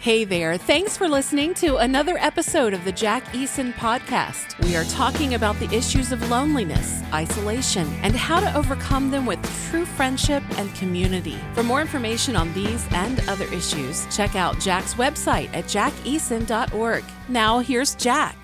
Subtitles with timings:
[0.00, 0.56] Hey there.
[0.56, 4.58] Thanks for listening to another episode of the Jack Eason podcast.
[4.64, 9.38] We are talking about the issues of loneliness, isolation, and how to overcome them with
[9.68, 11.36] true friendship and community.
[11.52, 17.04] For more information on these and other issues, check out Jack's website at jackeason.org.
[17.28, 18.38] Now, here's Jack.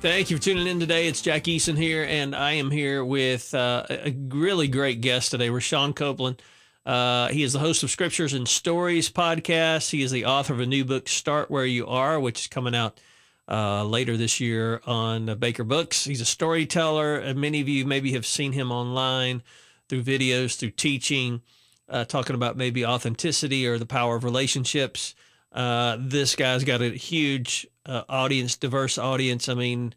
[0.00, 1.08] Thank you for tuning in today.
[1.08, 5.50] It's Jack Eason here, and I am here with uh, a really great guest today,
[5.50, 6.40] Rashawn Copeland.
[6.86, 9.90] Uh, he is the host of Scriptures and Stories podcast.
[9.90, 12.76] He is the author of a new book, Start Where You Are, which is coming
[12.76, 13.00] out
[13.48, 16.04] uh, later this year on uh, Baker Books.
[16.04, 19.42] He's a storyteller, and many of you maybe have seen him online
[19.88, 21.42] through videos, through teaching,
[21.88, 25.16] uh, talking about maybe authenticity or the power of relationships.
[25.50, 29.48] Uh, this guy's got a huge uh, audience, diverse audience.
[29.48, 29.92] I mean,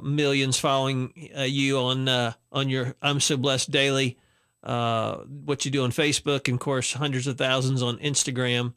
[0.00, 4.16] millions following you on on your I'm So Blessed Daily
[4.62, 8.74] uh, what you do on Facebook, and of course, hundreds of thousands on Instagram,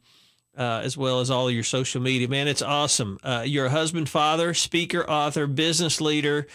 [0.56, 2.28] uh, as well as all your social media.
[2.28, 3.18] Man, it's awesome.
[3.22, 6.46] Uh, you're a husband, father, speaker, author, business leader,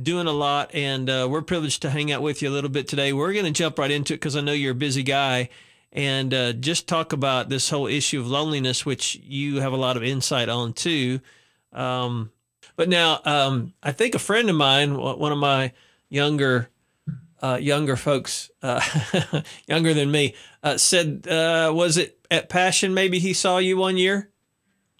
[0.00, 2.88] doing a lot, and uh, we're privileged to hang out with you a little bit
[2.88, 3.12] today.
[3.12, 5.48] We're going to jump right into it because I know you're a busy guy.
[5.96, 9.96] And uh, just talk about this whole issue of loneliness, which you have a lot
[9.96, 11.20] of insight on too.
[11.72, 12.32] Um,
[12.74, 15.72] but now, um, I think a friend of mine, one of my
[16.08, 16.68] younger
[17.44, 18.80] uh, younger folks, uh,
[19.68, 22.94] younger than me, uh, said, uh, was it at Passion?
[22.94, 24.30] Maybe he saw you one year.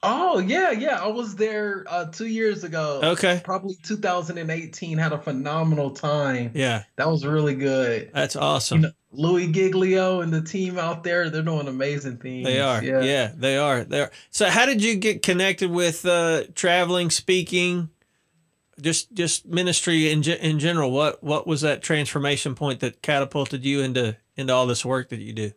[0.02, 1.02] Oh yeah, yeah.
[1.02, 3.00] I was there uh, two years ago.
[3.02, 4.98] Okay, probably 2018.
[4.98, 6.50] Had a phenomenal time.
[6.52, 8.10] Yeah, that was really good.
[8.12, 8.82] That's awesome.
[8.82, 12.44] You know, Louis Giglio and the team out there, they're doing amazing things.
[12.44, 12.84] They are.
[12.84, 13.84] Yeah, yeah they are.
[13.84, 14.10] They are.
[14.28, 17.88] So, how did you get connected with uh, traveling, speaking?
[18.80, 20.90] Just just ministry in in general.
[20.90, 25.20] What what was that transformation point that catapulted you into into all this work that
[25.20, 25.52] you do?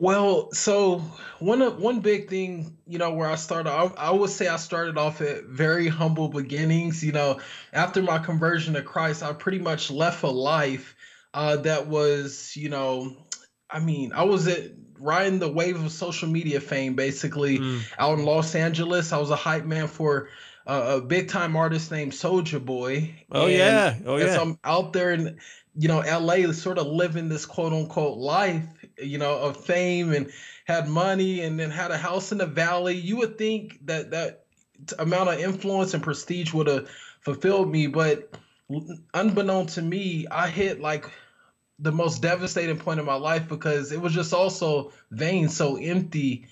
[0.00, 0.98] Well, so
[1.40, 4.96] one one big thing, you know, where I started, I, I would say I started
[4.96, 7.02] off at very humble beginnings.
[7.02, 7.40] You know,
[7.72, 10.94] after my conversion to Christ, I pretty much left a life
[11.34, 13.16] uh, that was, you know,
[13.68, 14.70] I mean, I was at
[15.00, 17.80] riding the wave of social media fame, basically mm.
[17.98, 19.12] out in Los Angeles.
[19.12, 20.28] I was a hype man for
[20.68, 23.14] a big time artist named Soulja Boy.
[23.32, 24.34] Oh and, oh, yeah, oh yeah.
[24.34, 25.38] So I'm out there in
[25.74, 28.66] you know LA, sort of living this quote unquote life,
[28.98, 30.30] you know, of fame and
[30.66, 32.96] had money and then had a house in the valley.
[32.96, 34.44] You would think that that
[34.98, 36.88] amount of influence and prestige would have
[37.20, 38.34] fulfilled me, but
[39.14, 41.10] unbeknown to me, I hit like
[41.78, 46.48] the most devastating point in my life because it was just also vain, so empty.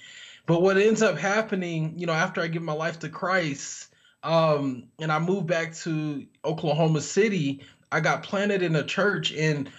[0.47, 3.89] But what ends up happening, you know, after I give my life to Christ,
[4.27, 9.71] um, and I moved back to Oklahoma City, I got planted in a church and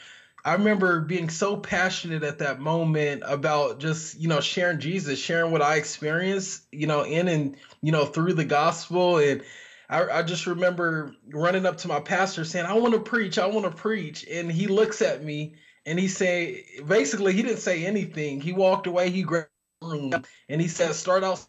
[0.46, 5.52] I remember being so passionate at that moment about just, you know, sharing Jesus, sharing
[5.52, 9.18] what I experienced, you know, in and, you know, through the gospel.
[9.18, 9.44] And
[9.90, 13.48] I, I just remember running up to my pastor saying, I want to preach, I
[13.48, 14.26] want to preach.
[14.32, 18.40] And he looks at me and he say, basically, he didn't say anything.
[18.40, 19.50] He walked away, he grabbed
[19.82, 20.14] room
[20.48, 21.46] and he said, start out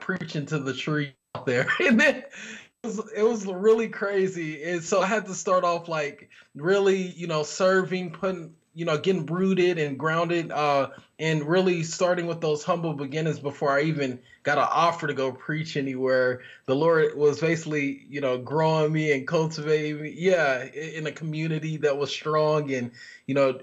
[0.00, 1.66] preaching to the tree out there.
[1.86, 4.62] and then it was, it was really crazy.
[4.64, 8.96] And so I had to start off like really, you know, serving, putting, you know,
[8.96, 14.20] getting rooted and grounded, uh, and really starting with those humble beginnings before I even
[14.42, 16.42] got an offer to go preach anywhere.
[16.66, 21.78] The Lord was basically, you know, growing me and cultivating me, yeah, in a community
[21.78, 22.92] that was strong and,
[23.26, 23.58] you know,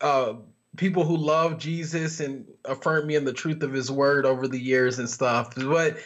[0.00, 0.34] uh,
[0.76, 4.58] people who love Jesus and affirmed me in the truth of his word over the
[4.58, 5.54] years and stuff.
[5.56, 5.98] But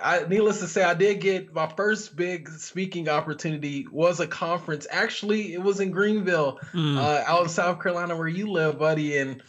[0.00, 4.86] I, needless to say, I did get my first big speaking opportunity was a conference.
[4.90, 6.96] Actually, it was in Greenville, mm.
[6.96, 9.18] uh, out in South Carolina, where you live, buddy.
[9.18, 9.42] And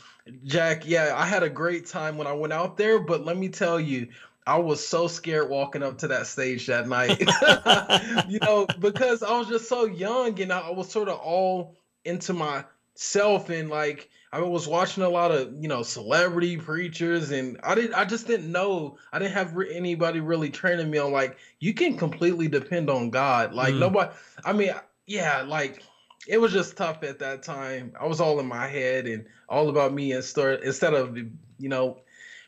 [0.45, 2.99] Jack, yeah, I had a great time when I went out there.
[2.99, 4.07] But let me tell you,
[4.45, 7.19] I was so scared walking up to that stage that night.
[8.29, 12.33] you know, because I was just so young and I was sort of all into
[12.33, 17.75] myself and like I was watching a lot of you know celebrity preachers, and I
[17.75, 17.93] didn't.
[17.93, 21.75] I just didn't know I didn't have re- anybody really training me on like you
[21.75, 23.53] can completely depend on God.
[23.53, 23.79] Like mm.
[23.79, 24.11] nobody,
[24.43, 24.71] I mean,
[25.05, 25.83] yeah, like
[26.27, 27.93] it was just tough at that time.
[27.99, 31.69] I was all in my head and all about me and start instead of you
[31.69, 32.01] know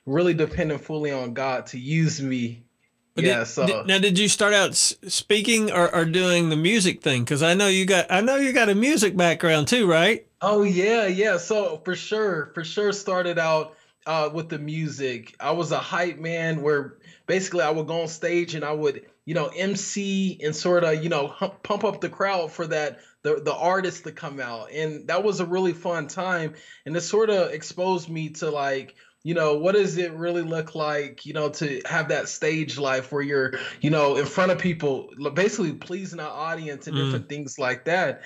[0.07, 2.65] really depending fully on God to use me
[3.15, 3.39] but yeah.
[3.39, 7.23] Did, so did, now, did you start out speaking or, or doing the music thing?
[7.23, 10.27] Because I know you got I know you got a music background too, right?
[10.47, 11.37] Oh yeah, yeah.
[11.37, 13.75] So for sure, for sure, started out
[14.05, 15.35] uh, with the music.
[15.39, 19.07] I was a hype man, where basically I would go on stage and I would,
[19.25, 22.99] you know, MC and sort of, you know, hump, pump up the crowd for that
[23.23, 26.53] the the artist to come out, and that was a really fun time.
[26.85, 28.93] And it sort of exposed me to like
[29.23, 33.11] you know what does it really look like you know to have that stage life
[33.11, 37.03] where you're you know in front of people basically pleasing our audience and mm.
[37.03, 38.21] different things like that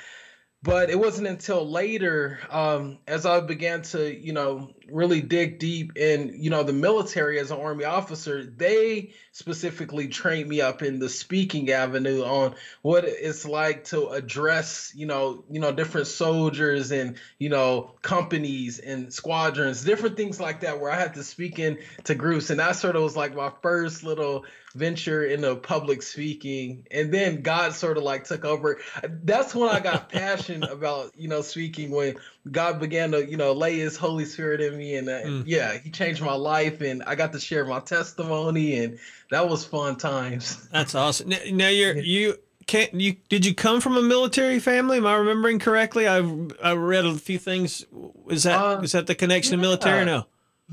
[0.62, 5.96] but it wasn't until later um, as i began to you know really dig deep
[5.98, 11.00] in you know the military as an army officer they specifically trained me up in
[11.00, 16.92] the speaking avenue on what it's like to address you know you know different soldiers
[16.92, 21.60] and you know companies and squadrons different things like that where i had to speak
[21.60, 22.50] in to groups.
[22.50, 24.46] And that sort of was like my first little
[24.76, 26.86] venture into public speaking.
[26.92, 28.80] And then god sort of like took over.
[29.24, 32.16] That's when i got passionate about you know speaking when
[32.52, 35.44] god began to you know lay his holy spirit in me and uh, mm.
[35.46, 39.00] yeah he changed my life and i got to share my testimony and
[39.32, 42.36] that was fun times that's awesome now, now you're you
[42.68, 46.18] can't you did you come from a military family am i remembering correctly i
[46.64, 47.86] i read a few things
[48.30, 49.58] is that uh, is that the connection yeah.
[49.58, 50.26] to military no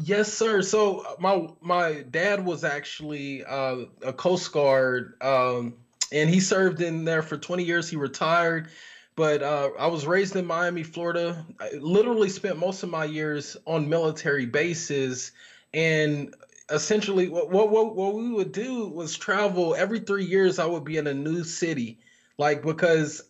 [0.03, 0.63] Yes, sir.
[0.63, 5.75] So uh, my my dad was actually uh, a Coast Guard, um,
[6.13, 7.89] and he served in there for 20 years.
[7.89, 8.69] He retired,
[9.17, 11.45] but uh, I was raised in Miami, Florida.
[11.59, 15.33] I literally spent most of my years on military bases,
[15.73, 16.35] and
[16.71, 20.59] essentially, what what what we would do was travel every three years.
[20.59, 21.99] I would be in a new city,
[22.37, 23.23] like because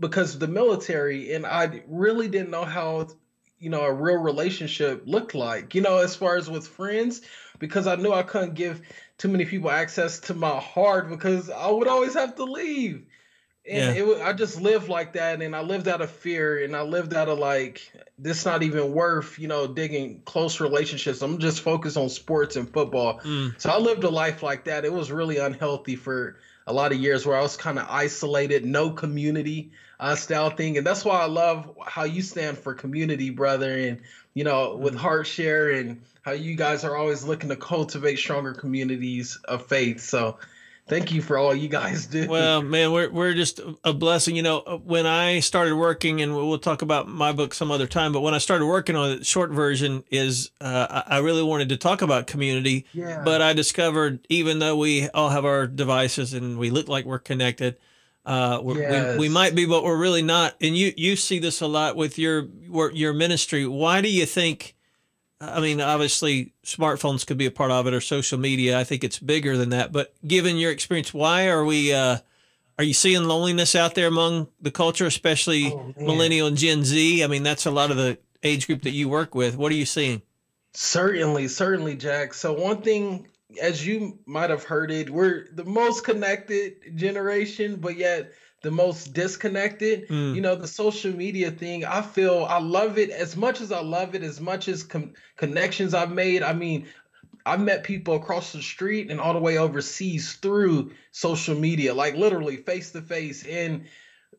[0.00, 3.06] because of the military, and I really didn't know how
[3.60, 7.22] you know a real relationship looked like you know as far as with friends
[7.58, 8.82] because i knew i couldn't give
[9.16, 13.06] too many people access to my heart because i would always have to leave
[13.68, 14.02] and yeah.
[14.02, 17.14] it i just lived like that and i lived out of fear and i lived
[17.14, 21.96] out of like this not even worth you know digging close relationships i'm just focused
[21.96, 23.52] on sports and football mm.
[23.60, 26.36] so i lived a life like that it was really unhealthy for
[26.66, 30.76] a lot of years where i was kind of isolated no community uh, style thing.
[30.76, 34.00] And that's why I love how you stand for community, brother, and
[34.34, 38.52] you know, with heart share and how you guys are always looking to cultivate stronger
[38.52, 40.00] communities of faith.
[40.00, 40.38] So
[40.88, 42.28] thank you for all you guys do.
[42.28, 44.36] Well, man, we're we're just a blessing.
[44.36, 48.12] You know, when I started working, and we'll talk about my book some other time.
[48.12, 51.76] But when I started working on it, short version is uh, I really wanted to
[51.76, 52.86] talk about community.
[52.92, 53.22] Yeah.
[53.24, 57.18] But I discovered even though we all have our devices and we look like we're
[57.18, 57.76] connected,
[58.24, 59.12] uh, yes.
[59.14, 60.54] we, we might be, but we're really not.
[60.60, 62.48] And you you see this a lot with your
[62.92, 63.66] your ministry.
[63.66, 64.74] Why do you think?
[65.48, 68.78] I mean, obviously, smartphones could be a part of it, or social media.
[68.78, 69.92] I think it's bigger than that.
[69.92, 71.92] But given your experience, why are we?
[71.92, 72.18] Uh,
[72.78, 77.24] are you seeing loneliness out there among the culture, especially oh, millennial and Gen Z?
[77.24, 79.56] I mean, that's a lot of the age group that you work with.
[79.56, 80.22] What are you seeing?
[80.74, 82.34] Certainly, certainly, Jack.
[82.34, 83.28] So one thing
[83.60, 88.32] as you might have heard it, we're the most connected generation, but yet
[88.66, 90.08] the most disconnected.
[90.08, 90.34] Mm.
[90.34, 93.80] You know, the social media thing, I feel I love it as much as I
[93.80, 96.42] love it, as much as com- connections I've made.
[96.42, 96.88] I mean,
[97.46, 102.16] I've met people across the street and all the way overseas through social media, like
[102.16, 103.46] literally face to face.
[103.46, 103.86] And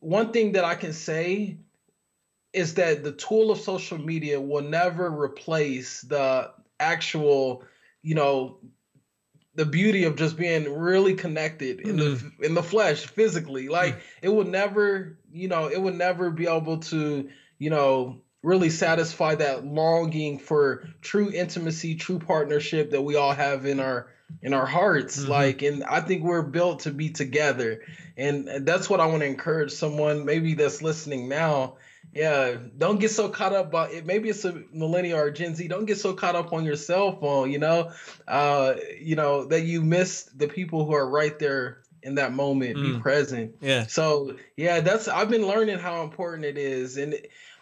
[0.02, 1.60] one thing that I can say
[2.52, 6.52] is that the tool of social media will never replace the
[6.82, 7.64] actual,
[8.02, 8.60] you know,
[9.57, 12.30] the beauty of just being really connected in mm-hmm.
[12.39, 14.06] the in the flesh physically like mm-hmm.
[14.21, 17.27] it would never you know it would never be able to
[17.57, 23.65] you know really satisfy that longing for true intimacy true partnership that we all have
[23.65, 24.07] in our
[24.44, 25.31] in our hearts mm-hmm.
[25.31, 27.81] like and i think we're built to be together
[28.16, 31.78] and that's what i want to encourage someone maybe that's listening now
[32.18, 34.06] yeah, don't get so caught up by it.
[34.06, 35.68] Maybe it's a millennial or Gen Z.
[35.68, 37.92] Don't get so caught up on your cell phone, you know,
[38.28, 42.78] uh, you know that you miss the people who are right there in that moment.
[42.78, 42.95] Mm.
[42.95, 43.56] Be present.
[43.62, 43.86] Yeah.
[43.86, 47.16] So yeah, that's I've been learning how important it is, and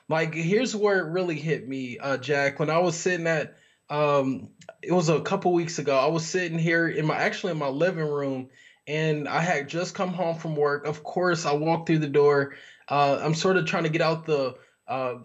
[0.07, 2.57] like here's where it really hit me, uh, Jack.
[2.59, 3.57] When I was sitting at,
[3.89, 4.49] um,
[4.81, 5.97] it was a couple weeks ago.
[5.97, 8.49] I was sitting here in my actually in my living room,
[8.87, 10.87] and I had just come home from work.
[10.87, 12.55] Of course, I walked through the door
[12.89, 14.55] uh, I'm sort of trying to get out the
[14.87, 15.15] uh,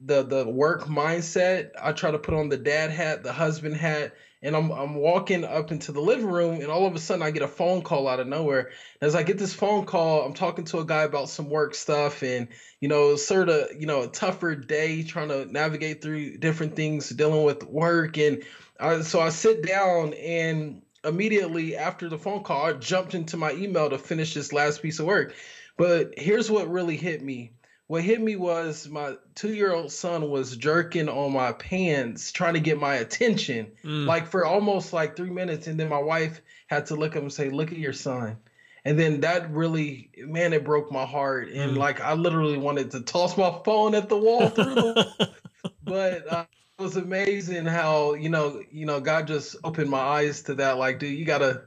[0.00, 1.70] the the work mindset.
[1.80, 4.12] I try to put on the dad hat, the husband hat,
[4.42, 7.30] and I'm I'm walking up into the living room, and all of a sudden I
[7.30, 8.70] get a phone call out of nowhere.
[9.00, 12.22] As I get this phone call, I'm talking to a guy about some work stuff,
[12.22, 12.48] and
[12.80, 17.10] you know, sort of you know a tougher day trying to navigate through different things,
[17.10, 18.42] dealing with work, and
[18.78, 23.52] I, so I sit down and immediately after the phone call, I jumped into my
[23.52, 25.34] email to finish this last piece of work.
[25.80, 27.52] But here's what really hit me.
[27.86, 32.52] What hit me was my two year old son was jerking on my pants, trying
[32.52, 34.04] to get my attention, mm.
[34.04, 35.68] like for almost like three minutes.
[35.68, 38.36] And then my wife had to look up and say, Look at your son.
[38.84, 41.48] And then that really, man, it broke my heart.
[41.48, 41.78] And mm.
[41.78, 45.30] like, I literally wanted to toss my phone at the wall through the
[45.84, 46.44] But uh,
[46.78, 50.76] was amazing how you know you know God just opened my eyes to that.
[50.76, 51.62] Like, dude, you gotta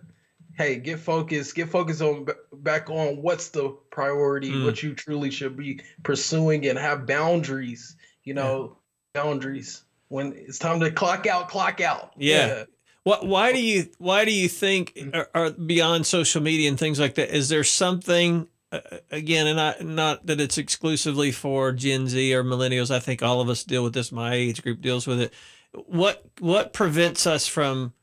[0.55, 4.65] hey get focused, get focused on back on what's the priority, mm.
[4.65, 7.95] what you truly should be pursuing, and have boundaries.
[8.23, 8.77] You know,
[9.15, 9.23] yeah.
[9.23, 12.13] boundaries when it's time to clock out, clock out.
[12.17, 12.47] Yeah.
[12.47, 12.63] yeah.
[13.03, 13.25] What?
[13.25, 13.89] Why do you?
[13.97, 14.97] Why do you think?
[15.13, 18.79] Or, or beyond social media and things like that, is there something uh,
[19.11, 22.89] again, and I, not that it's exclusively for Gen Z or millennials.
[22.89, 24.11] I think all of us deal with this.
[24.11, 25.33] My age group deals with it.
[25.73, 27.93] What what prevents us from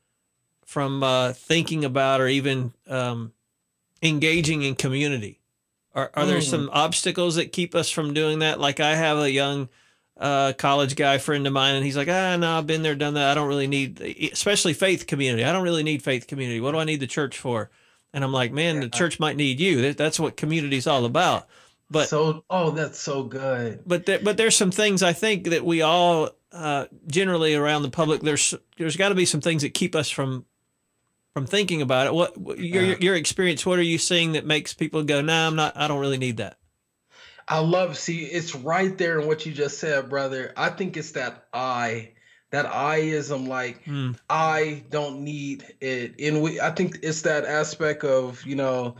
[0.71, 3.33] from uh, thinking about or even um,
[4.01, 5.37] engaging in community?
[5.93, 6.49] Are are there mm.
[6.49, 8.57] some obstacles that keep us from doing that?
[8.57, 9.67] Like I have a young
[10.17, 13.15] uh, college guy friend of mine, and he's like, ah, no, I've been there, done
[13.15, 13.31] that.
[13.31, 13.99] I don't really need,
[14.31, 15.43] especially faith community.
[15.43, 16.61] I don't really need faith community.
[16.61, 17.69] What do I need the church for?
[18.13, 19.91] And I'm like, man, the church might need you.
[19.91, 21.49] That's what community is all about.
[21.89, 23.83] But so, oh, that's so good.
[23.85, 27.89] But there, but there's some things I think that we all uh, generally around the
[27.89, 28.21] public.
[28.21, 30.45] There's there's got to be some things that keep us from
[31.33, 32.13] from thinking about it.
[32.13, 33.65] What your uh, your experience?
[33.65, 35.75] What are you seeing that makes people go, nah, I'm not.
[35.77, 36.57] I don't really need that.
[37.47, 37.97] I love.
[37.97, 40.53] See, it's right there in what you just said, brother.
[40.55, 42.11] I think it's that I
[42.51, 44.17] that I-ism, like mm.
[44.29, 46.19] I don't need it.
[46.19, 48.95] And we, I think it's that aspect of you know,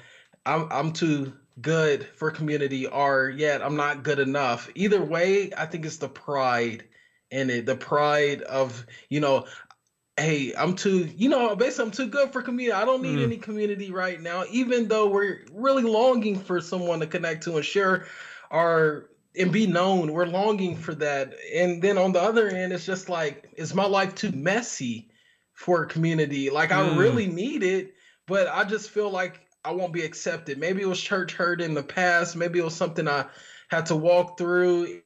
[0.45, 4.69] I'm I'm too good for community, or yet I'm not good enough.
[4.75, 6.85] Either way, I think it's the pride
[7.29, 9.45] in it, the pride of you know.
[10.17, 12.73] Hey, I'm too, you know, basically I'm too good for community.
[12.73, 13.23] I don't need mm.
[13.23, 17.65] any community right now, even though we're really longing for someone to connect to and
[17.65, 18.05] share
[18.51, 20.11] our and be known.
[20.11, 21.33] We're longing for that.
[21.53, 25.09] And then on the other end, it's just like, is my life too messy
[25.53, 26.49] for community?
[26.49, 26.75] Like mm.
[26.75, 27.93] I really need it,
[28.27, 30.57] but I just feel like I won't be accepted.
[30.57, 32.35] Maybe it was church hurt in the past.
[32.35, 33.25] Maybe it was something I
[33.69, 35.01] had to walk through.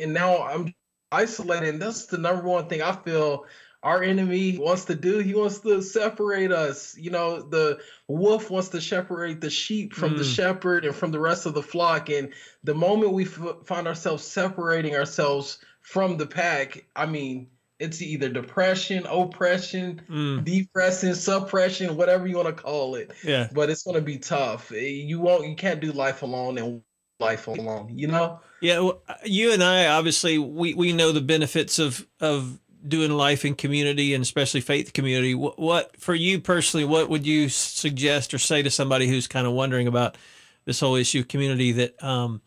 [0.00, 0.74] And now I'm
[1.10, 1.70] isolated.
[1.70, 3.46] And that's the number one thing I feel
[3.82, 5.18] our enemy wants to do.
[5.18, 6.96] He wants to separate us.
[6.98, 10.18] You know, the wolf wants to separate the sheep from mm.
[10.18, 12.10] the shepherd and from the rest of the flock.
[12.10, 12.32] And
[12.64, 18.28] the moment we f- find ourselves separating ourselves from the pack, I mean, it's either
[18.28, 20.44] depression, oppression, mm.
[20.44, 23.12] depression, suppression, whatever you want to call it.
[23.22, 23.48] Yeah.
[23.52, 24.72] But it's going to be tough.
[24.72, 25.46] You won't.
[25.46, 26.82] You can't do life alone and
[27.20, 27.92] life alone.
[27.96, 28.40] You know.
[28.60, 28.80] Yeah.
[28.80, 33.54] Well, you and I obviously we we know the benefits of of doing life in
[33.54, 35.34] community and especially faith community.
[35.34, 39.46] What, what, for you personally, what would you suggest or say to somebody who's kind
[39.46, 40.16] of wondering about
[40.64, 42.40] this whole issue of community that, um,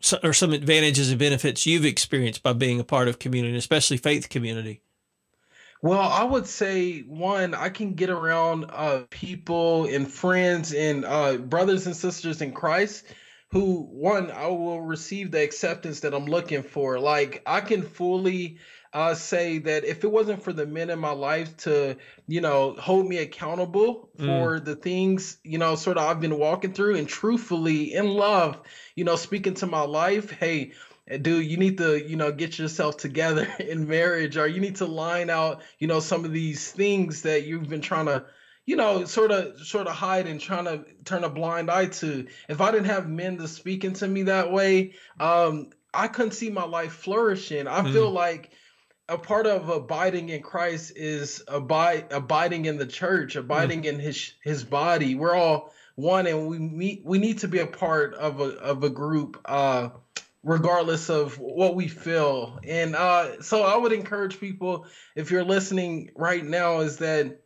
[0.00, 3.96] so, or some advantages and benefits you've experienced by being a part of community, especially
[3.96, 4.82] faith community?
[5.80, 11.38] Well, I would say one, I can get around uh, people and friends and uh,
[11.38, 13.04] brothers and sisters in Christ
[13.52, 16.98] who, one, I will receive the acceptance that I'm looking for.
[16.98, 18.58] Like, I can fully
[18.92, 21.96] uh, say that if it wasn't for the men in my life to,
[22.28, 24.26] you know, hold me accountable mm.
[24.26, 28.60] for the things, you know, sort of I've been walking through and truthfully in love,
[28.94, 30.72] you know, speaking to my life, hey,
[31.22, 34.86] dude, you need to, you know, get yourself together in marriage or you need to
[34.86, 38.24] line out, you know, some of these things that you've been trying to
[38.64, 42.28] you know, sort of sort of hide and trying to turn a blind eye to.
[42.48, 46.48] If I didn't have men to speaking to me that way, um, I couldn't see
[46.48, 47.66] my life flourishing.
[47.66, 47.92] I mm.
[47.92, 48.52] feel like
[49.08, 53.86] a part of abiding in Christ is abide abiding in the church, abiding mm.
[53.86, 55.14] in his his body.
[55.14, 58.82] We're all one and we meet we need to be a part of a of
[58.84, 59.90] a group uh
[60.44, 62.58] regardless of what we feel.
[62.66, 67.40] And uh so I would encourage people if you're listening right now is that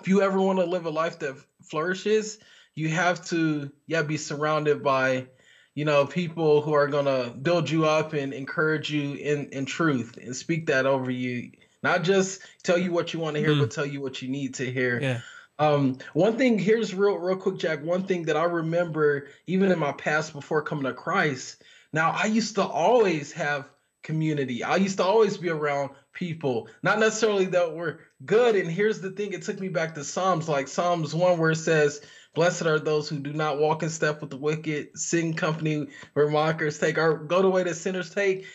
[0.00, 2.38] if you ever want to live a life that flourishes,
[2.74, 5.26] you have to yeah be surrounded by
[5.74, 10.18] you know, people who are gonna build you up and encourage you in in truth
[10.22, 11.52] and speak that over you.
[11.82, 13.60] Not just tell you what you want to hear, mm.
[13.60, 15.00] but tell you what you need to hear.
[15.00, 15.20] Yeah.
[15.58, 17.82] Um, one thing here's real, real quick, Jack.
[17.82, 21.62] One thing that I remember, even in my past before coming to Christ.
[21.92, 23.68] Now, I used to always have
[24.02, 24.64] community.
[24.64, 28.56] I used to always be around people, not necessarily that were good.
[28.56, 31.56] And here's the thing: it took me back to Psalms, like Psalms one, where it
[31.56, 32.00] says,
[32.34, 36.28] Blessed are those who do not walk in step with the wicked, sing company where
[36.28, 38.46] mockers take, or go the way that sinners take.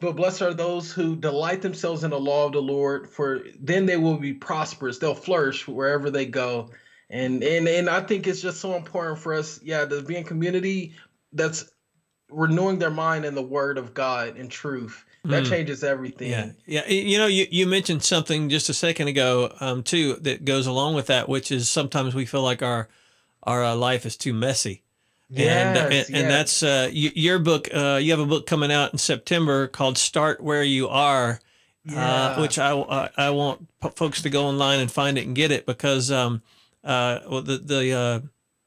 [0.00, 3.86] But blessed are those who delight themselves in the law of the Lord, for then
[3.86, 4.98] they will be prosperous.
[4.98, 6.70] They'll flourish wherever they go.
[7.08, 10.24] And and and I think it's just so important for us, yeah, to be in
[10.24, 10.94] community
[11.32, 11.70] that's
[12.28, 15.04] renewing their mind in the word of God and truth.
[15.24, 15.48] That mm.
[15.48, 16.30] changes everything.
[16.30, 16.50] Yeah.
[16.66, 16.86] Yeah.
[16.88, 20.94] You know, you, you mentioned something just a second ago, um, too, that goes along
[20.94, 22.88] with that, which is sometimes we feel like our
[23.46, 24.82] our uh, life is too messy.
[25.28, 26.10] Yes, and, and, yes.
[26.10, 27.68] and that's uh, your book.
[27.72, 31.40] Uh, you have a book coming out in September called "Start Where You Are,"
[31.88, 32.40] uh, yeah.
[32.40, 35.66] which I, I, I want folks to go online and find it and get it
[35.66, 36.42] because um,
[36.84, 38.20] uh, well, the the uh,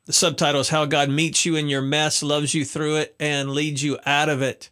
[0.06, 3.52] the subtitle is "How God Meets You in Your Mess, Loves You Through It, and
[3.52, 4.70] Leads You Out of It."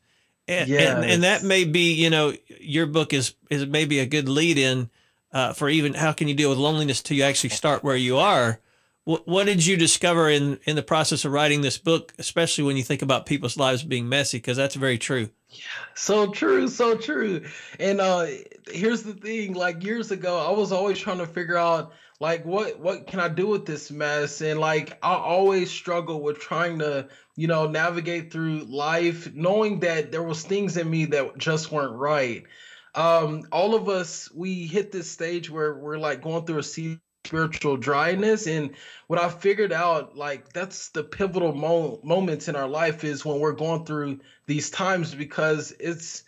[0.49, 0.95] And, yes.
[0.95, 4.57] and, and that may be, you know, your book is is maybe a good lead
[4.57, 4.89] in
[5.31, 8.17] uh, for even how can you deal with loneliness till you actually start where you
[8.17, 8.59] are.
[9.07, 12.75] What, what did you discover in in the process of writing this book, especially when
[12.75, 14.37] you think about people's lives being messy?
[14.37, 15.29] Because that's very true.
[15.49, 15.61] Yeah,
[15.95, 17.45] so true, so true.
[17.79, 18.25] And uh,
[18.69, 22.81] here's the thing: like years ago, I was always trying to figure out like what
[22.81, 27.07] what can I do with this mess, and like I always struggle with trying to
[27.37, 31.95] you know, navigate through life, knowing that there was things in me that just weren't
[31.95, 32.43] right.
[32.95, 36.63] Um, all of us, we hit this stage where we're like going through a
[37.27, 38.71] spiritual dryness, and
[39.07, 43.39] what I figured out, like that's the pivotal mo- moments in our life is when
[43.39, 46.23] we're going through these times because it's,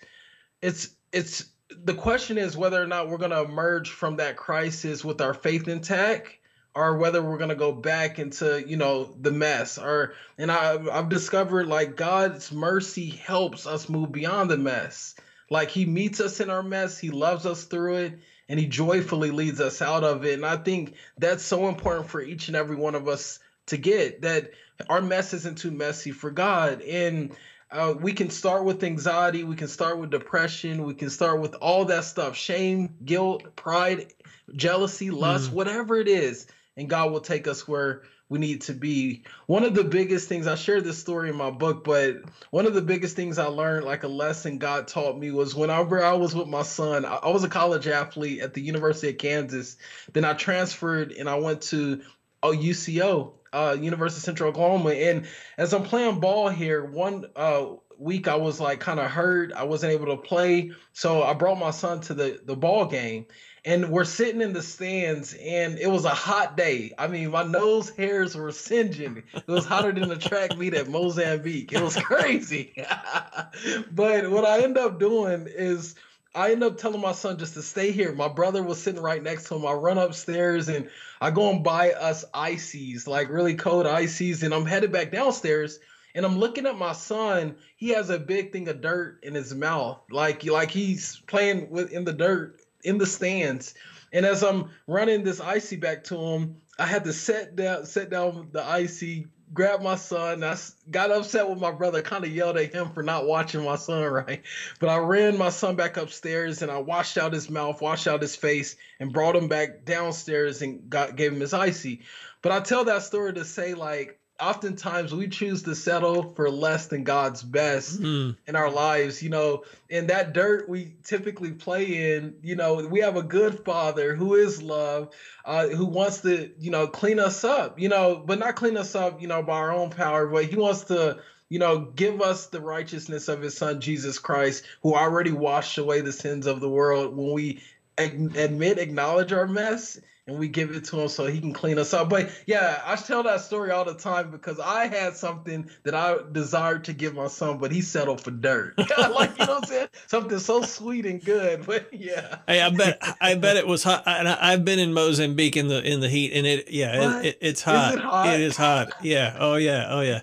[0.61, 1.45] it's, it's.
[1.83, 5.35] The question is whether or not we're going to emerge from that crisis with our
[5.35, 6.39] faith intact
[6.75, 9.77] or whether we're going to go back into you know the mess.
[9.77, 15.15] Or and I, i've discovered like god's mercy helps us move beyond the mess.
[15.49, 16.97] Like he meets us in our mess.
[16.97, 20.33] He loves us through it and he joyfully leads us out of it.
[20.33, 24.23] And i think that's so important for each and every one of us to get
[24.23, 24.51] that
[24.89, 26.81] our mess isn't too messy for god.
[26.81, 27.35] And
[27.71, 31.53] uh, we can start with anxiety we can start with depression we can start with
[31.55, 34.11] all that stuff shame guilt pride
[34.55, 35.53] jealousy lust mm.
[35.53, 36.47] whatever it is
[36.79, 39.23] and God will take us where we need to be.
[39.47, 42.17] One of the biggest things I shared this story in my book, but
[42.51, 46.03] one of the biggest things I learned, like a lesson God taught me, was whenever
[46.03, 47.05] I was with my son.
[47.05, 49.75] I, was a college athlete at the University of Kansas.
[50.13, 52.01] Then I transferred and I went to
[52.43, 54.91] UCO, uh, University of Central Oklahoma.
[54.91, 57.65] And as I'm playing ball here, one uh,
[57.97, 59.51] week I was like kind of hurt.
[59.53, 63.25] I wasn't able to play, so I brought my son to the the ball game
[63.65, 67.43] and we're sitting in the stands and it was a hot day i mean my
[67.43, 71.95] nose hairs were singeing it was hotter than the track meet at mozambique it was
[72.03, 72.73] crazy
[73.91, 75.95] but what i end up doing is
[76.35, 78.13] I end up telling my son just to stay here.
[78.13, 79.65] My brother was sitting right next to him.
[79.65, 80.87] I run upstairs and
[81.19, 85.79] I go and buy us ices, like really cold ices, and I'm headed back downstairs
[86.15, 87.55] and I'm looking at my son.
[87.77, 91.91] He has a big thing of dirt in his mouth, like like he's playing with
[91.91, 93.73] in the dirt in the stands.
[94.11, 98.09] And as I'm running this icy back to him, I had to set down set
[98.09, 100.43] down the icy, grab my son.
[100.43, 100.55] I
[100.89, 104.03] got upset with my brother, kind of yelled at him for not watching my son
[104.11, 104.41] right.
[104.79, 108.21] But I ran my son back upstairs and I washed out his mouth, washed out
[108.21, 112.01] his face, and brought him back downstairs and got gave him his icy.
[112.41, 116.87] But I tell that story to say like oftentimes we choose to settle for less
[116.87, 118.35] than God's best mm.
[118.47, 123.01] in our lives, you know, in that dirt we typically play in, you know, we
[123.01, 125.13] have a good father who is love,
[125.45, 128.95] uh, who wants to, you know, clean us up, you know, but not clean us
[128.95, 132.47] up, you know, by our own power, but he wants to, you know, give us
[132.47, 136.69] the righteousness of his son, Jesus Christ, who already washed away the sins of the
[136.69, 137.61] world when we
[137.97, 139.99] admit, acknowledge our mess
[140.29, 142.09] and we give it to him so he can clean us up.
[142.09, 146.17] But yeah, I tell that story all the time because I had something that I
[146.31, 148.77] desired to give my son, but he settled for dirt.
[148.77, 149.87] like you know what I'm saying?
[150.07, 151.65] Something so sweet and good.
[151.65, 152.37] But yeah.
[152.47, 154.03] Hey, I bet I bet it was hot.
[154.05, 157.25] And I, have been in Mozambique in the in the heat, and it yeah, it,
[157.25, 157.93] it, it's hot.
[157.93, 158.27] Is it hot.
[158.27, 158.93] It is hot.
[159.01, 159.35] Yeah.
[159.39, 159.87] Oh yeah.
[159.89, 160.21] Oh yeah.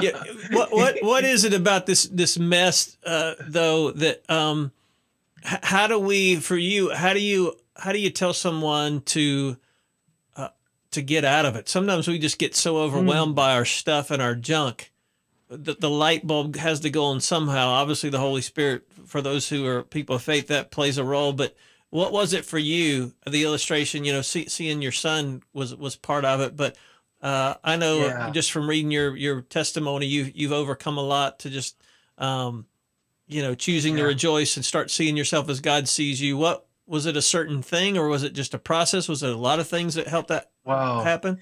[0.00, 0.22] Yeah.
[0.52, 4.70] what what what is it about this this mess uh, though that um
[5.48, 9.56] how do we for you how do you how do you tell someone to
[10.36, 10.48] uh,
[10.90, 11.68] to get out of it?
[11.68, 13.36] Sometimes we just get so overwhelmed mm.
[13.36, 14.92] by our stuff and our junk.
[15.48, 17.68] The, the light bulb has to go on somehow.
[17.68, 21.32] Obviously, the Holy Spirit, for those who are people of faith, that plays a role.
[21.32, 21.56] But
[21.88, 23.14] what was it for you?
[23.26, 26.54] The illustration, you know, see, seeing your son was was part of it.
[26.56, 26.76] But
[27.22, 28.30] uh, I know yeah.
[28.30, 31.80] just from reading your your testimony, you you've overcome a lot to just,
[32.18, 32.66] um,
[33.28, 34.02] you know, choosing yeah.
[34.02, 36.36] to rejoice and start seeing yourself as God sees you.
[36.36, 39.08] What was it a certain thing or was it just a process?
[39.08, 41.02] Was it a lot of things that helped that wow.
[41.02, 41.40] happen?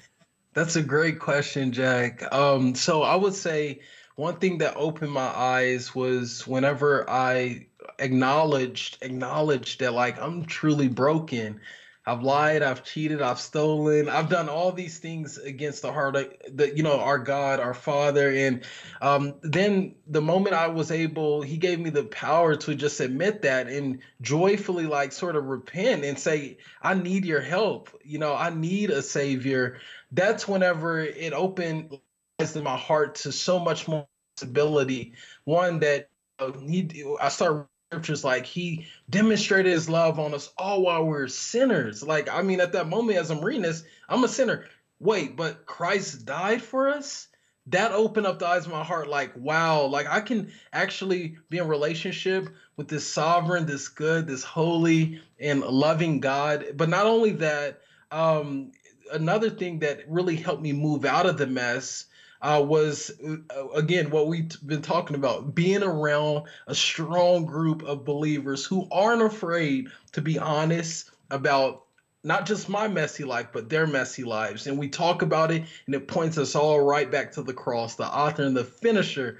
[0.52, 2.22] That's a great question, Jack.
[2.32, 3.80] Um, so I would say
[4.16, 7.66] one thing that opened my eyes was whenever I
[7.98, 11.60] acknowledged acknowledged that like I'm truly broken
[12.08, 16.32] I've lied, I've cheated, I've stolen, I've done all these things against the heart of
[16.52, 18.30] the, you know, our God, our Father.
[18.30, 18.64] And
[19.02, 23.42] um, then the moment I was able, He gave me the power to just admit
[23.42, 27.90] that and joyfully, like, sort of repent and say, I need your help.
[28.04, 29.80] You know, I need a Savior.
[30.12, 31.98] That's whenever it opened
[32.38, 35.14] in my heart to so much more stability.
[35.44, 40.82] One that uh, he, I start scriptures like he demonstrated his love on us all
[40.82, 42.02] while we are sinners.
[42.02, 44.64] Like, I mean, at that moment, as I'm reading this, I'm a sinner.
[44.98, 47.28] Wait, but Christ died for us?
[47.68, 51.58] That opened up the eyes of my heart, like, wow, like I can actually be
[51.58, 56.66] in relationship with this sovereign, this good, this holy and loving God.
[56.74, 58.72] But not only that, um,
[59.12, 62.06] another thing that really helped me move out of the mess
[62.46, 68.04] uh, was uh, again what we've been talking about being around a strong group of
[68.04, 71.82] believers who aren't afraid to be honest about
[72.22, 74.68] not just my messy life but their messy lives.
[74.68, 77.96] And we talk about it and it points us all right back to the cross
[77.96, 79.38] the author and the finisher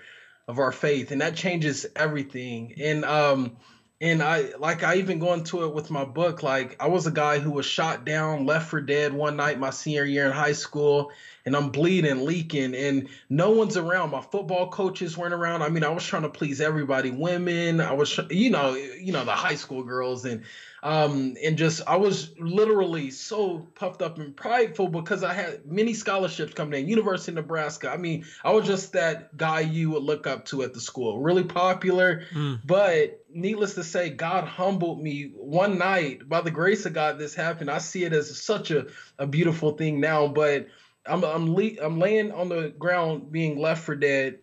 [0.49, 1.13] of our faith.
[1.13, 2.75] And that changes everything.
[2.81, 3.57] And um
[4.01, 6.43] and I like I even go into it with my book.
[6.43, 9.71] Like I was a guy who was shot down, left for dead one night my
[9.71, 11.13] senior year in high school,
[11.47, 14.11] and I'm bleeding, leaking, and no one's around.
[14.11, 15.63] My football coaches weren't around.
[15.63, 17.81] I mean, I was trying to please everybody, women.
[17.81, 20.43] I was, you know, you know, the high school girls, and
[20.87, 25.93] um, and just I was literally so puffed up and prideful because I had many
[25.95, 27.91] scholarships coming in, University of Nebraska.
[27.91, 31.19] I mean, I was just that guy you would look up to at the school,
[31.19, 32.23] really popular.
[32.33, 32.61] Mm.
[32.65, 36.29] But needless to say, God humbled me one night.
[36.29, 37.69] By the grace of God, this happened.
[37.69, 38.87] I see it as such a,
[39.19, 40.29] a beautiful thing now.
[40.29, 40.69] But
[41.05, 44.39] I'm I'm le- I'm laying on the ground, being left for dead,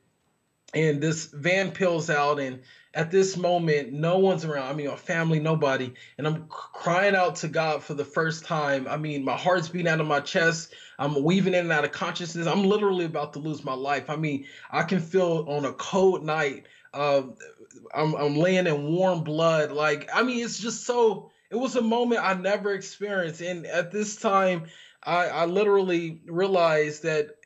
[0.73, 2.59] and this van peels out and
[2.95, 4.67] at this moment, no one's around.
[4.67, 5.93] I mean, a family, nobody.
[6.17, 8.87] And I'm crying out to God for the first time.
[8.87, 10.75] I mean, my heart's beating out of my chest.
[10.99, 12.45] I'm weaving in and out of consciousness.
[12.45, 14.11] I'm literally about to lose my life.
[14.11, 17.23] I mean, I can feel on a cold night, uh,
[17.95, 19.71] I'm, I'm laying in warm blood.
[19.71, 23.41] Like, I mean, it's just so, it was a moment I never experienced.
[23.41, 24.65] And at this time,
[25.01, 27.37] I, I literally realized that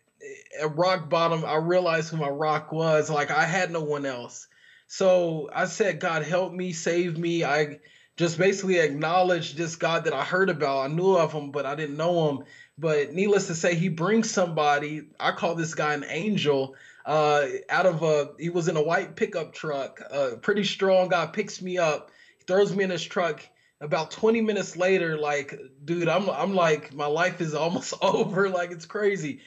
[0.60, 3.10] at rock bottom, I realized who my rock was.
[3.10, 4.50] Like, I had no one else
[4.88, 7.44] so I said, God, help me, save me.
[7.44, 7.80] I
[8.16, 10.80] just basically acknowledged this God that I heard about.
[10.80, 12.44] I knew of him, but I didn't know him.
[12.78, 15.10] But needless to say, he brings somebody.
[15.20, 16.76] I call this guy an angel.
[17.06, 20.02] Uh, out of a, he was in a white pickup truck.
[20.42, 22.12] Pretty strong guy picks me up,
[22.48, 23.42] throws me in his truck.
[23.80, 28.50] About 20 minutes later, like, dude, I'm, I'm like, my life is almost over.
[28.50, 29.42] Like, it's crazy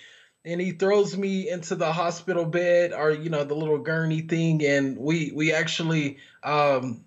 [0.44, 4.64] and he throws me into the hospital bed or you know the little gurney thing.
[4.64, 7.05] And we we actually um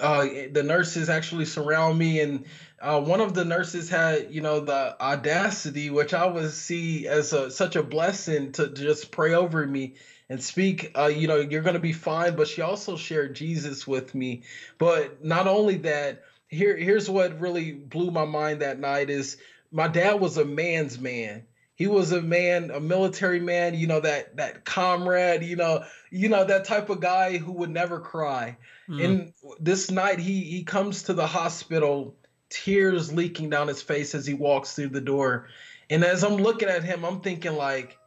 [0.00, 2.20] uh the nurses actually surround me.
[2.20, 2.44] And
[2.80, 7.32] uh, one of the nurses had you know the audacity which i would see as
[7.32, 9.94] a, such a blessing to, just pray over me
[10.28, 12.36] and speak uh, you know you're going to be fine.
[12.36, 14.42] But she also shared jesus with me.
[14.78, 19.38] But not only that here here's what really blew my mind that night is
[19.72, 24.00] my dad was a man's man he was a man, a military man, you know,
[24.00, 28.56] that that comrade, you know, you know, that type of guy who would never cry.
[28.88, 29.04] Mm.
[29.04, 32.16] And this night he he comes to the hospital,
[32.48, 35.48] tears leaking down his face as he walks through the door.
[35.90, 37.98] And as I'm looking at him, I'm thinking like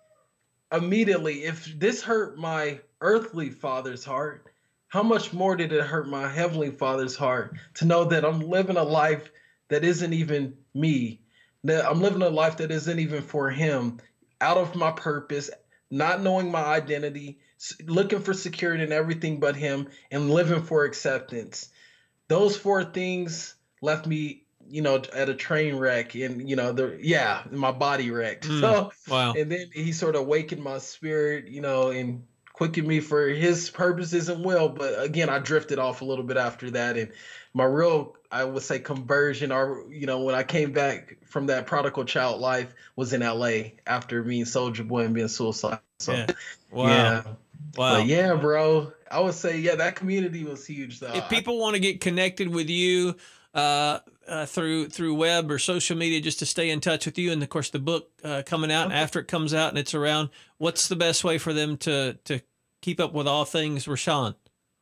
[0.72, 4.48] immediately, if this hurt my earthly father's heart,
[4.88, 8.78] how much more did it hurt my heavenly father's heart to know that I'm living
[8.78, 9.32] a life
[9.68, 11.22] that isn't even me
[11.64, 14.00] that I'm living a life that isn't even for him,
[14.42, 15.50] out of my purpose,
[15.92, 17.40] not knowing my identity,
[17.86, 21.70] looking for security in everything but him, and living for acceptance.
[22.28, 26.98] Those four things left me, you know, at a train wreck, and you know, the
[27.02, 28.48] yeah, my body wrecked.
[28.48, 29.34] Mm, so wow.
[29.34, 32.24] And then he sort of awakened my spirit, you know, and
[32.60, 34.68] quickened me for his purposes and will.
[34.68, 37.10] But again, I drifted off a little bit after that, and
[37.54, 41.68] my real I would say conversion or you know when I came back from that
[41.68, 45.80] prodigal child life was in LA after being Soulja Boy and being suicide.
[46.00, 46.28] So yeah.
[46.72, 46.88] Wow.
[46.88, 47.24] Yeah.
[47.78, 47.96] Wow.
[47.96, 48.92] But yeah, bro.
[49.10, 51.14] I would say yeah, that community was huge though.
[51.14, 53.16] If people want to get connected with you
[53.54, 57.32] uh, uh, through through web or social media just to stay in touch with you
[57.32, 58.96] and of course the book uh, coming out okay.
[58.96, 62.42] after it comes out and it's around, what's the best way for them to to
[62.82, 64.36] keep up with all things Rashawn?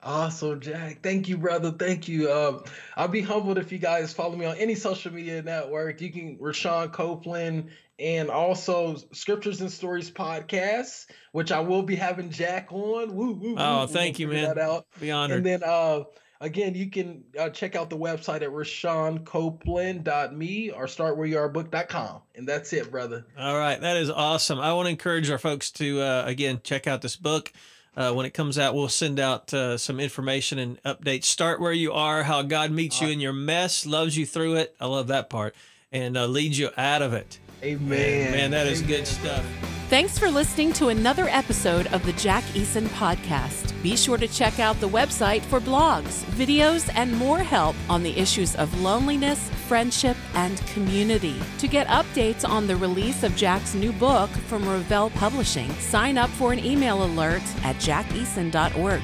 [0.04, 1.02] Awesome, Jack.
[1.02, 1.72] Thank you, brother.
[1.72, 2.32] Thank you.
[2.32, 2.64] Um,
[2.96, 6.02] I'll be humbled if you guys follow me on any social media network.
[6.02, 12.30] You can Rashawn Copeland and also Scriptures and Stories podcast, which I will be having
[12.30, 13.16] Jack on.
[13.16, 13.88] Woo, woo, oh, woo.
[13.88, 14.44] thank you, man.
[14.44, 14.86] That out.
[15.00, 15.38] Be honored.
[15.38, 16.04] And then uh,
[16.40, 22.22] again, you can uh, check out the website at RashawnCopeland.me or startwhereyouarebook.com.
[22.36, 23.26] And that's it, brother.
[23.38, 23.82] All right.
[23.82, 24.60] That is awesome.
[24.60, 27.52] I want to encourage our folks to, uh, again, check out this book.
[27.98, 31.24] Uh, when it comes out, we'll send out uh, some information and updates.
[31.24, 34.76] Start where you are, how God meets you in your mess, loves you through it.
[34.80, 35.56] I love that part,
[35.92, 37.40] and uh, leads you out of it.
[37.64, 38.32] Amen.
[38.32, 38.98] Man, that is Amen.
[38.98, 39.44] good stuff.
[39.90, 43.72] Thanks for listening to another episode of the Jack Eason Podcast.
[43.82, 48.12] Be sure to check out the website for blogs, videos, and more help on the
[48.18, 51.40] issues of loneliness, friendship, and community.
[51.60, 56.30] To get updates on the release of Jack's new book from Revell Publishing, sign up
[56.32, 59.02] for an email alert at jackeason.org.